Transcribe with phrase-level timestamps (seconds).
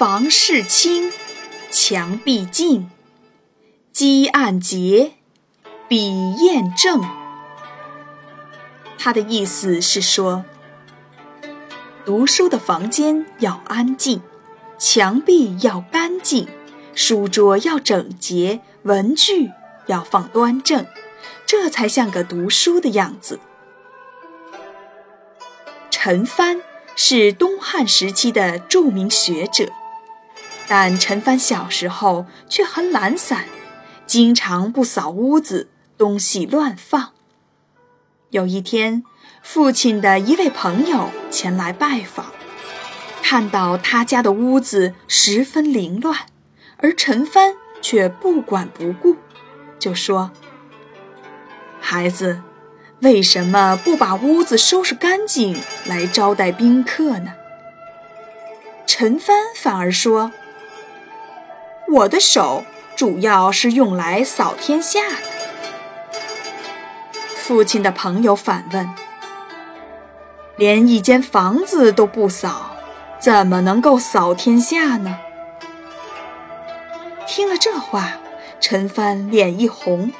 [0.00, 1.12] 房事清，
[1.70, 2.88] 墙壁净，
[3.92, 5.12] 积案洁，
[5.88, 7.02] 笔砚正。
[8.96, 10.46] 他的意思是说，
[12.06, 14.22] 读书的房间要安静，
[14.78, 16.48] 墙壁要干净，
[16.94, 19.50] 书桌要整洁，文具
[19.84, 20.86] 要放端正，
[21.44, 23.38] 这才像个读书的样子。
[25.90, 26.62] 陈蕃
[26.96, 29.70] 是东汉时期的著名学者，
[30.72, 33.46] 但陈帆小时候却很懒散，
[34.06, 37.10] 经常不扫屋子，东西乱放。
[38.28, 39.02] 有一天，
[39.42, 42.26] 父亲的一位朋友前来拜访，
[43.20, 46.20] 看到他家的屋子十分凌乱，
[46.76, 49.16] 而陈帆却不管不顾，
[49.76, 50.30] 就说
[51.82, 52.42] ：“孩子。”
[53.02, 57.32] 为什么不把屋子收拾干净来招待宾客呢？
[58.86, 60.30] 陈帆反而说
[61.90, 62.64] ：“我的手
[62.96, 65.16] 主要是用来扫天下的。”
[67.36, 68.88] 父亲的朋友反问
[70.56, 72.76] ：“连一间房子都不扫，
[73.18, 75.18] 怎么能够扫天下呢？”
[77.26, 78.18] 听了这话，
[78.60, 80.12] 陈帆脸一红。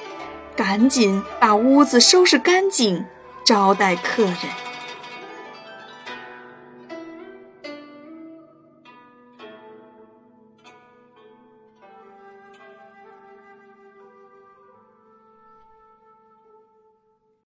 [0.57, 3.07] 赶紧把屋子收拾干净，
[3.45, 4.37] 招待客人。